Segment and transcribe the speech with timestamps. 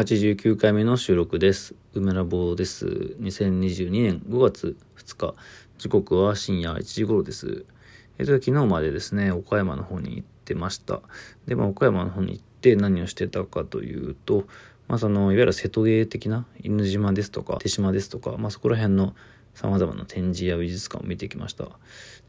[0.00, 1.74] 89回目の収録です。
[1.92, 2.86] 梅ラボです。
[3.20, 5.34] 2022年5月2日、
[5.76, 7.66] 時刻は深夜1時頃です。
[8.16, 11.02] えっと、昨日までですね、岡山の方に行ってました。
[11.46, 14.46] で、まあ、岡山の方に行って何をしてたかというと、
[14.88, 19.14] まあ、その、いわゆる瀬戸芸的な犬島ですとか、手島ですとか、まあ、そこら辺の
[19.52, 21.68] 様々な展示や美術館を見てきました。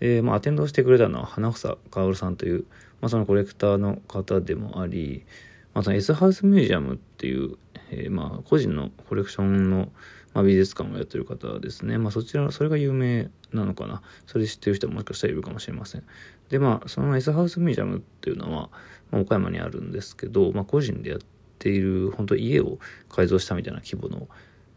[0.02, 2.66] で、まあ、アテンドしてくれたのは花房薫さんという、
[3.00, 5.24] まあ、そのコレクターの方でもあり、
[5.74, 7.58] まあ、その S ハウスミュージアムっていう、
[7.92, 9.90] えーまあ、個人のコレクションの、
[10.34, 11.98] まあ、美術館をやってる方ですね。
[11.98, 14.02] まあ、そちら、それが有名なのかな。
[14.26, 16.04] それ知ってる人ももしかしたらいるかもしれません。
[16.50, 18.70] で、まあ、その S ハウスミュージアムっていうのは、
[19.12, 21.20] まあ、岡山にあるんですけど、まあ、個人でやっ
[21.60, 24.28] ている、本当家を改造したみたいな規模の、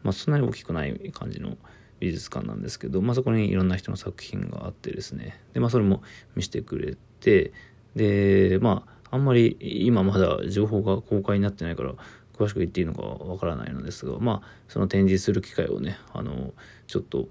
[0.03, 1.56] まあ、そんなに大きくない感じの
[2.01, 5.41] 美術館なんですけど、まあ、そこにいろんな人の作品があってですね。
[5.53, 6.03] で、まあ、それも
[6.34, 7.53] 見せてくれて、
[7.95, 11.95] で、まあ、あんまり今まだ情報が公開になってないから
[12.37, 16.53] 詳しく言っていいのかわからないのですがまあその展示する機会をねあの
[16.87, 17.29] ちょっと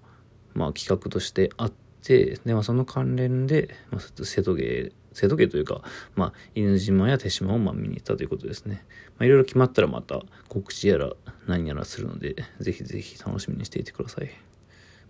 [0.53, 5.81] まあ企画としてあってで、まあ、その関連で、まあ、瀬戸芸瀬戸芸というか、
[6.15, 8.83] まあ、犬島や手島をまあ見に行ったということですね。
[9.19, 11.11] まあ、いろいろ決まったらまた告知やら
[11.47, 14.29] 何やらするので、ぜひぜひ楽しみにしていてください。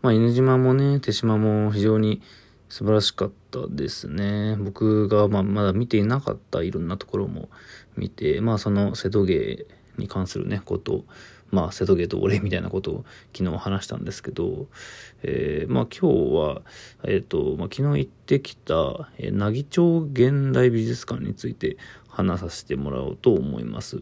[0.02, 2.22] まあ、犬島もね、手島も非常に
[2.74, 4.56] 素晴らしかったですね。
[4.58, 7.50] 僕がまあまだ見ていなかったいろんなところも
[7.96, 9.68] 見て、まあその瀬戸芸
[10.00, 11.06] に関するね、こと
[11.52, 14.66] まあ瀬戸芸と俺みたいなことを昨日話したんですけど、
[15.22, 16.62] えー、まあ今日は、
[17.04, 18.74] えっ、ー、と、まあ昨日行ってきた、
[19.20, 21.78] えー、奈義町現代美術館について
[22.08, 23.98] 話させてもらおうと思います。
[23.98, 24.02] ま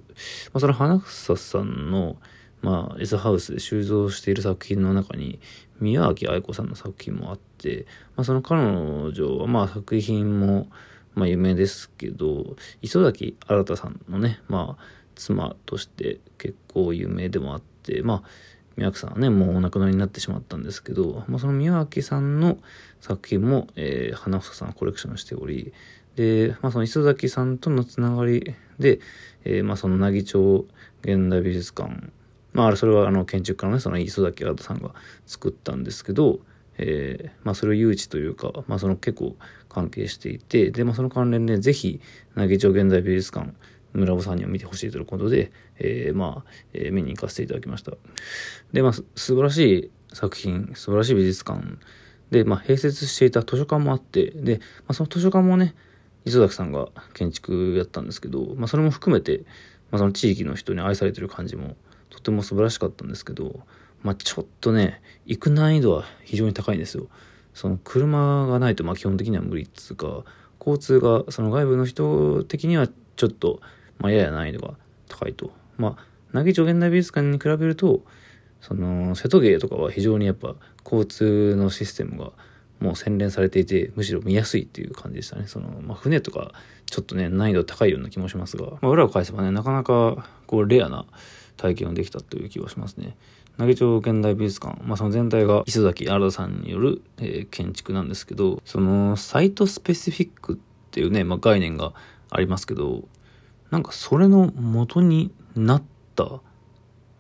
[0.54, 2.16] あその花房さんの、
[2.62, 5.40] まあ、エスハウスで収蔵している作品の中に、
[5.80, 10.68] 宮脇愛子さんの作品もあって、まあ、その彼女は、まあ、作品も、
[11.16, 14.84] まあ、有名ですけど、磯崎新さんのね、まあ、
[15.16, 18.30] 妻として結構有名でもあって、まあ、
[18.78, 22.58] 宮脇さんはね、もうお亡くなりになってしまったんですけど、まあ、その宮脇さんの
[23.00, 25.74] 作品も、えー、花房さんはコレクションしており、
[26.16, 29.00] で、まあ、その磯崎さんとのつながりで、
[29.44, 30.68] えー、まあ、その奈義町
[31.02, 32.12] 現代美術館
[32.54, 34.94] まあ、それはあの建築家のね、その磯崎新さんが
[35.26, 36.40] 作ったんですけど、
[36.78, 39.36] えー、まあ、それを誘致というか、まあ、その結構
[39.70, 42.02] 関係していて、で、まあ、その関連で、ぜひ、
[42.36, 43.54] 奈義町現代美術館、
[43.94, 47.92] 村尾さんには見てほしいということで、えー、まあ、えー、見に行かせていただきました。
[48.74, 51.62] で、まあ、素晴らしい作品、素晴らしい美術館
[52.32, 55.76] で、まあ、併設していた図書館もあって、で、まあ、その図書館もね、
[56.26, 59.44] 磯崎さんが建築やったんですけど、まあ、それも含めて、
[59.92, 61.76] まあ、その地域の人に愛されてる感じも、
[62.22, 63.62] とても素晴らしかったんですけど、
[64.04, 67.08] まあ、ちょっとね、行く難易度は非常に高いんですよ。
[67.54, 70.24] その車がないとまあ基本的には無理っつうか、
[70.60, 73.60] 交通がその外部の人的にはちょっと、
[73.98, 74.76] まあ、やや難易度が
[75.08, 75.52] 高いと。
[75.78, 75.92] まあ、
[76.32, 78.02] 奈義町現代美術館に比べると、
[78.62, 82.32] その瀬戸芸とかは非常にやっぱ交通のシステムが
[82.80, 85.48] もう洗練されていて、むしろ見やすいっていう感じでしたね。
[85.48, 86.52] その、まあ、船とか、
[86.88, 91.06] ちょっとね、難易度高いような気もしますが、まあ、裏を返せばね、なかなか、こう、レアな
[91.62, 93.16] 体験ができたという気がしますね。
[93.58, 100.58] 奈義町現代美術館、まあ、その全体が磯崎新さんによる、えー、建築なんですけど、その、サイトスペシフィックっ
[100.90, 101.94] ていうね、まあ、概念が
[102.32, 103.04] ありますけど、
[103.70, 105.84] なんかそれの元になっ
[106.16, 106.42] た、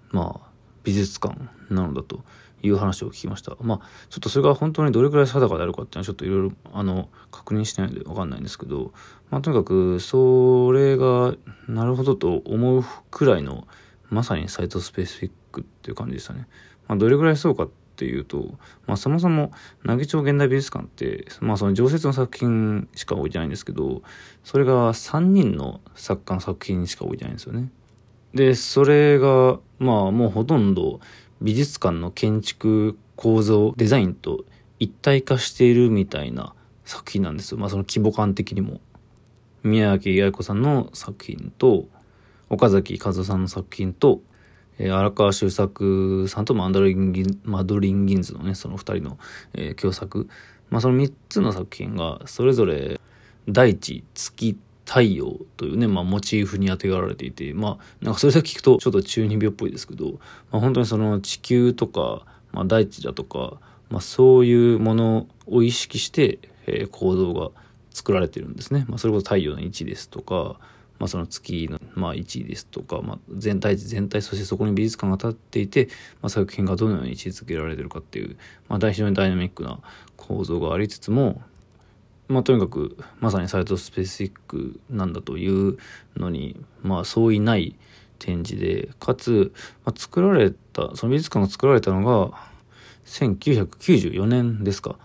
[0.09, 0.47] まあ、
[0.83, 1.37] 美術館
[1.69, 2.23] なのだと
[2.63, 3.55] いう話を聞きました。
[3.61, 8.93] まあ、ちょっとそれが本当にどれくらい定かであるかっていうのはちょっといろいろ、あの、確認してないのでわかんないんですけど、
[9.29, 11.35] まあ、とにかく、それが、
[11.67, 13.67] なるほどと思うくらいの、
[14.11, 16.47] まさにサイトスペシフィックっていう感じでしたね。
[16.87, 18.55] まあ、どれぐらいそうかっていうと、
[18.85, 19.51] まあ、そもそも、
[19.83, 24.03] 奈義町現代美術館って、まあ、その常設の作品しか置いてないんですけど、
[24.43, 27.71] それが3人の作家の作品しか置いてないんですよね。
[28.33, 30.99] で、それが、まあ、もうほとんど
[31.41, 34.45] 美術館の建築構造、デザインと
[34.79, 36.53] 一体化しているみたいな
[36.85, 37.59] 作品なんですよ。
[37.59, 38.81] まあ、その規模感的にも。
[39.63, 41.87] 宮脇八重子さんの作品と、
[42.51, 44.21] 岡崎和夫さんの作品と、
[44.77, 49.17] えー、荒川修作さんとマドリンギンマドリンギンズのね、その二人の、
[49.53, 50.27] えー、共作。
[50.69, 52.99] まあその三つの作品が、それぞれ、
[53.47, 60.19] 大地、月、太陽というね、まあモチーフに当てがられていて、まあなんかそれだけ聞くとちょっと中二病っぽいですけど、
[60.51, 67.51] まあ本当にその地球とか、まあ大地だとか、まあそういうものを意識して、えー、構造が
[67.91, 68.83] 作られてるんですね。
[68.89, 70.59] まあそれこそ太陽の位置ですとか、
[71.01, 75.87] まあ、その月の、まあ、位ですとか、まあ、全体全体そしてそこに美術館が立っていて、
[76.21, 78.37] まあ、作品がどのように位置づけられてるかっていう、
[78.69, 79.79] まあ、非常にダイナミックな
[80.15, 81.41] 構造がありつつも、
[82.27, 85.79] まあ、とにかくまさにサイトスペシフィックなんだという
[86.17, 87.75] のに、まあ、相違ない
[88.19, 89.51] 展示で、かつ、
[89.83, 92.37] まあ、作られた、その美術館が作られたのが、
[93.05, 94.97] 1994年ですか。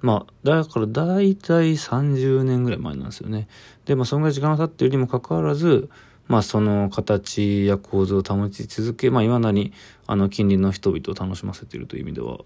[0.00, 3.48] まあ、だから大体30年ぐらい前なんですよね。
[3.84, 5.90] で、まあ、そのぐらい時間が経っているにもかかわらず、
[6.28, 9.72] まあ、その形や構図を保ち続け、まあ、未だに、
[10.06, 12.38] あの、近隣の人々を楽しませているという意味では、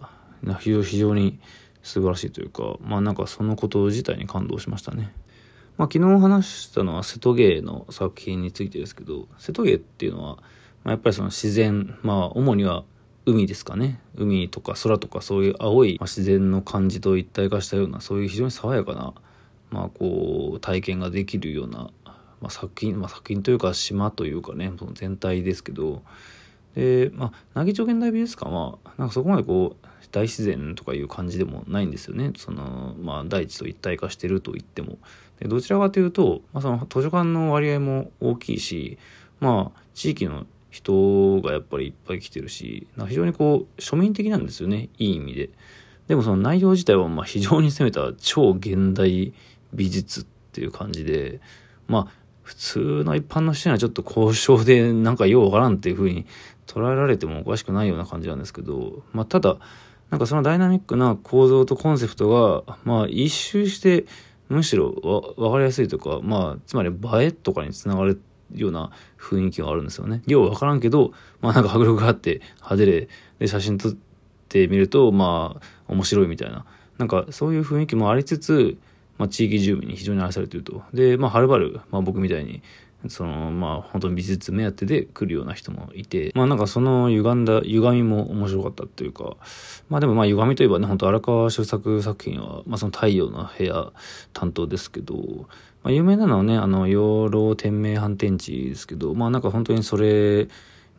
[0.61, 1.39] 非常に
[1.83, 5.13] 素晴らしいというか、まあ、なんかそのこと自体に感動しましたね。
[5.77, 10.37] まあ、昨日話したのは瀬戸芸の作品についてですけど、瀬戸芸っていうのは、
[10.85, 12.85] まあ、やっぱりその自然、まあ、主には
[13.25, 14.01] 海ですかね。
[14.17, 19.15] 海とか空とかそういう青い自然の感じと一体化したような、そういう非常に爽やかな、
[19.71, 26.03] まあこう、体験ができるような、まあ、作品、まあ、作品というか島というかね、その全体ですけど、
[26.75, 32.33] で、まあ、奈義町現代美術館は、なんかそこまでこう、大自然とかいう感じでもないんですよね。
[32.37, 34.99] その、まあ、大地と一体化してると言っても。
[35.41, 38.99] でどちらかというと、まあ、その図書館の割合も大きいし、
[39.41, 44.89] まあ、地域の人がやっぱりいっぱい来てるし、非常にこう、庶民的なんですよね。
[44.99, 45.51] いい意味で。
[46.09, 49.33] でもその内容自体はま非常に攻めた超現代
[49.73, 51.41] 美術っていう感じで、
[51.87, 56.27] まあ、普通の一般の人にはちょっと交渉でなんかようわからんっていう風に
[56.67, 59.59] 捉えられてもおかしくないような感じなんですけど、まあ、ただ、
[60.11, 64.07] なんかそのダイナミックな構造とコンセプトが、まあ、一周して
[64.49, 64.95] むしろ
[65.37, 68.21] わかりやすいとか、まあ、つまり映えとかにつながる
[68.55, 70.23] ような雰囲気があるんですよね。
[70.27, 73.09] ようわからんけど、まあなんか迫力があって派手で、
[73.39, 73.93] で、写真撮っ
[74.49, 76.65] てみると、まあ面白いみたいな。
[76.99, 78.77] なんかそういう雰囲気もありつつ、
[79.19, 80.83] まあ地域住民に非常に愛されていると。
[80.93, 82.63] で、まあはるばる、まあ僕みたいに、
[83.09, 89.37] その、まあ本当に美術目当てで来るような人もいて、まあなんかその歪んだ、歪みも面白かったっていうか、
[89.89, 93.93] まあでもまあ歪みといえばね、本当荒川修作作品は、まあその太陽の部屋
[94.33, 95.17] 担当ですけど、
[95.83, 100.49] まあ、有名なのはね、あの、養老天命反転地ですけど、まあなんか本当にそれ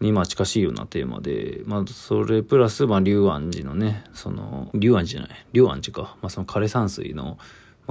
[0.01, 7.37] にまあ近しいようなテーマで、まあそれプラス、まあ龍安寺のね、その、龍安寺じゃない、龍安寺か、まあその枯山水の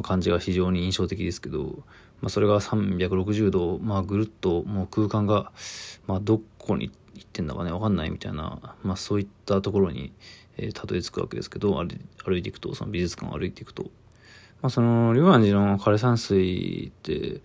[0.03, 1.83] 感じが非常に印象的ですけど、
[2.21, 5.51] まあそれが360度、まあぐるっともう空間が、
[6.07, 10.13] まあどこに行ってんだかね、わかんないみたいな、まあそういったところに、
[10.59, 11.83] えー、たどり着くわけですけど、
[12.25, 13.91] 歩いていくと、その美術館を歩いていくと、
[14.63, 17.41] まあ、その、龍安寺の枯山水って、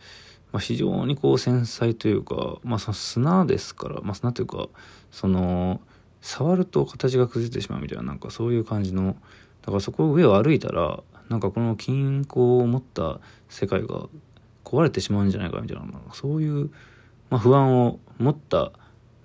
[0.51, 4.69] まあ、非常にこう繊細というか、まあ、その砂ですから、まあ、砂というか、
[5.11, 5.81] その、
[6.21, 9.15] 触ると形が崩れてしまうみたいな、なんかそういう感じの、
[9.61, 14.07] だからそこ上を歩いたら、なんかこの均衡を持った世界が
[14.63, 16.69] 壊れてしまうんじゃないかみたいな、そういう、
[17.29, 18.71] まあ、不安を持った、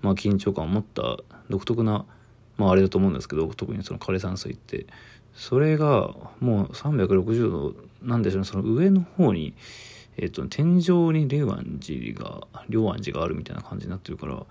[0.00, 1.18] まあ、緊張感を持った
[1.50, 2.06] 独特な、
[2.62, 4.86] まあ、あれだと思うんですけど、特にその枯山水って、
[5.34, 9.54] それがもう360度なんでしょうねその上の方に、
[10.16, 14.44] えっ、と天井に龍安寺が龍安寺があるみたいな感じになってるから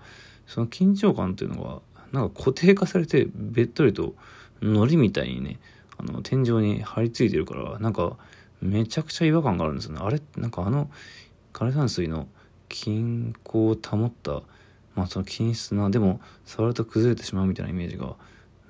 [0.46, 1.80] その緊張感っていうのが
[2.12, 4.14] なんか固定化されてべっとりと
[4.60, 5.58] 糊みたいにね
[5.98, 8.16] あの天井に張り付いてるからなんか
[8.60, 10.00] めちゃくちゃ違和感があるんですよね。
[10.02, 10.90] あれなんかあの
[11.52, 12.26] 枯山水の
[12.68, 14.42] 均衡を保った
[14.94, 18.14] まあその均質なでも触ると崩れてしまうみたいなイメージが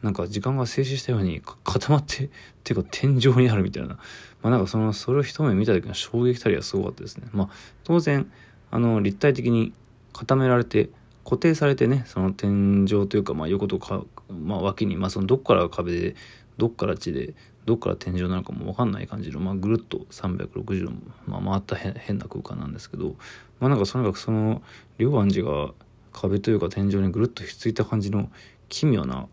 [0.03, 2.29] なんか時間が静止したように 固まって、っ
[2.65, 3.89] ていうか天井にあるみたいな。
[3.89, 3.97] ま
[4.45, 7.29] あなんかその、それを一目見た時の衝撃たりはすごかったですね。
[7.33, 7.49] まあ
[7.85, 8.31] 当然、
[8.71, 9.73] あの、立体的に
[10.13, 10.91] 固められて、
[11.25, 16.17] 固定されてね、その天井というか、まあ横とか、まあ脇に、まあそのどっから壁で、
[16.59, 20.93] どっから地で、どっから天井なのかもわかんない感じの、まあぐるっと360度、
[21.27, 23.15] まあ回った変な空間なんですけど、
[23.61, 24.63] まあなんかとにかくその、
[24.99, 25.73] 両安寺が
[26.13, 28.31] 壁というか天井にぐるっとひっついた感じの
[28.69, 29.27] 奇妙な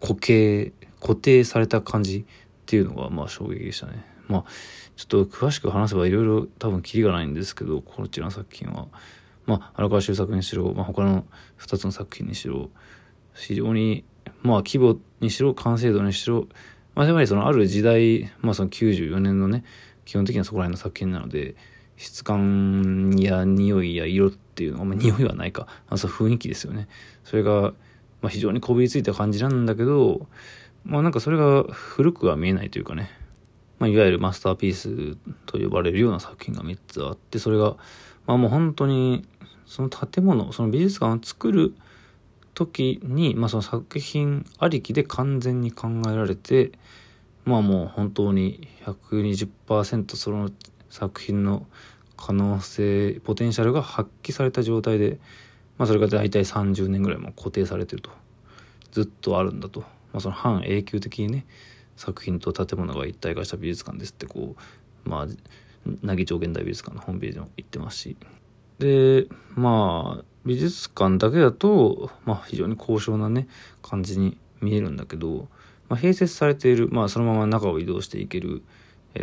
[0.00, 2.24] 固形、固定された感じっ
[2.66, 4.04] ていうのが、まあ衝撃でしたね。
[4.28, 4.44] まあ、
[4.96, 8.86] ちょっと詳しく話せばいろいろ多分キリがないんですけど、こちらの作品は。
[9.46, 11.24] まあ、荒川修作にしろ、まあ、他の
[11.58, 12.68] 2つの作品にしろ、
[13.34, 14.04] 非常に、
[14.42, 16.46] まあ、規模にしろ、完成度にしろ、
[16.94, 19.64] まあ、やはりそのある時代、まあ、その94年のね、
[20.04, 21.56] 基本的にはそこら辺の作品なので、
[21.98, 26.88] 質感や匂いや色っていうのは、まあ、匂いはないか、まあ、そう雰囲気ですよね。
[27.24, 27.72] それが、
[28.22, 30.26] まあ、非常にこびりついた感じなんだけど、
[30.84, 33.10] まあなんかそれが古くは見えないというかね、
[33.78, 37.76] まあいわゆるマスターピースと呼ばれるような作品が3つあって、それが、
[38.26, 39.26] まあもう本当に、
[39.66, 41.74] その建物、その美術館を作る
[42.54, 46.72] 時に、まあその作品ありきで完全に考えられて、
[47.44, 50.50] まあもう本当に120%その
[50.90, 51.66] 作品の
[52.16, 55.18] 可能性、ポテンシャルが発揮された状態で、
[55.76, 58.10] まあ、それが大体30年ぐらいも固定されてると。
[58.92, 61.46] ずっとあるんだと、まあ、その半永久的にね
[61.96, 64.56] 作品と建物が一体化した美術館ですってこ
[65.04, 65.26] うまあ
[65.84, 68.16] 奈義町現代美術館のホームページも言ってますし。
[68.78, 73.48] でまあ美術館だけだと、まあ、非常に高尚なね
[73.82, 75.48] 感じに見えるんだけど、
[75.88, 78.62] まあ、併設されている、まあ、そのまま中を移動していける、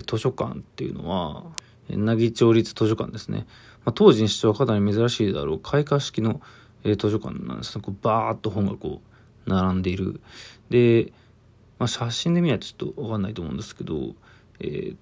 [0.06, 1.44] 図書館っていうのは
[1.90, 3.46] 奈義町立図書館ですね、
[3.86, 6.42] まあ、当時にしてはかなり珍しいだろう開花式の、
[6.84, 7.84] え図書館なんですね。
[7.84, 9.02] こうバーッと本がこ
[9.48, 10.22] う並んでいる。
[10.70, 11.14] で、
[11.80, 14.16] まあ、写真で見ないとちょっと分かんないと思うんですけど、
[14.60, 14.98] えー、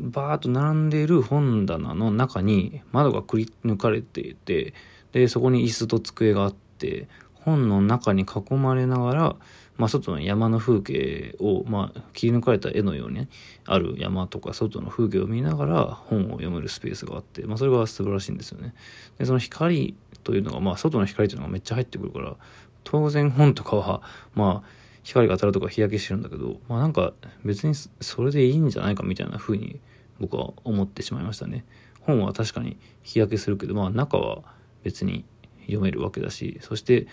[0.00, 4.74] バーッと並んでいる本棚の中に窓がくり抜かれていて
[5.12, 7.08] でそこに椅子と机があって
[7.44, 9.36] 本の中に囲まれながら、
[9.76, 13.28] まあ、外の山の風景を、まあ、切り抜かれた絵のように、ね、
[13.64, 18.74] ある山とか外の風景を見ながら本を読めるスペースがあって、まあ、それが素晴らしいんですよね。
[19.18, 22.36] でその光というのが、まあ、外の光というのがめっちゃ入ってくるから
[22.84, 24.02] 当然本とかは
[24.34, 24.68] まあ
[25.02, 27.12] 光が当たるとか日焼けしてるんだけどまあなんか
[27.44, 29.80] 別にそれでいいんじゃないかみたいな風に
[30.20, 31.64] 僕は思ってしまいましたね。
[32.02, 34.42] 本は確かに日焼けするけどまあ中は
[34.82, 35.24] 別に
[35.62, 37.06] 読めるわけだしそして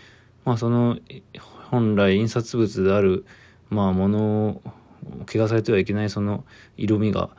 [0.46, 0.98] まあその
[1.70, 3.26] 本来印刷物である
[3.70, 4.62] まあものを
[5.28, 6.44] 汚されてはいけないその
[6.78, 7.30] 色味が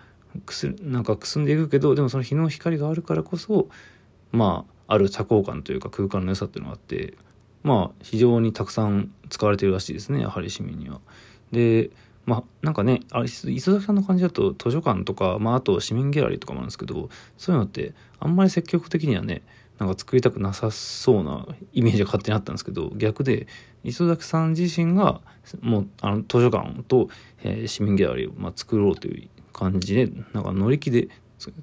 [0.46, 3.68] くすなんかくすんでいくけどでもその日の光があるからこそ
[4.32, 7.14] まあある多幸感というか空間の良さっていうのがあって
[7.62, 11.00] まあ非常にたくさん使われてるらしいですねやはり市民には。
[11.52, 11.90] で
[12.26, 19.42] まあなんかねあれ磯崎さんの感じだと図書館とか、まあ、あと市民ギャラリーとかもあるんですけどそういうのってあんまり積極的にはね
[19.80, 23.46] なんか作りたくなさそうなイメージが勝手にあったんですけど逆で
[23.82, 25.22] 磯崎さん自身が
[25.62, 27.08] もうあの図書館と、
[27.42, 31.08] えー、市民ギャラリーを、まあ、作ろうという感じでなんか乗り気で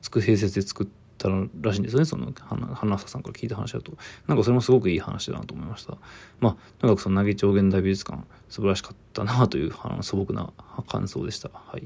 [0.01, 0.88] つく併設で作っ
[1.19, 1.29] た
[1.62, 2.33] らしいんですよねその
[2.74, 3.91] 花浅さんから聞いた話だと。
[4.27, 5.97] なんかそれもすごくいい話だなと思いました。
[6.39, 10.51] まあとにかくその投げ町現代美術館素晴らしかったなという素朴な
[10.88, 11.50] 感想でした。
[11.53, 11.83] はい。